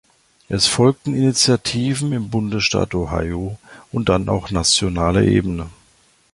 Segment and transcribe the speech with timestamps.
[0.49, 3.59] Es folgten Initiativen im Bundesstaat Ohio
[3.91, 5.69] und dann auch nationaler Ebene.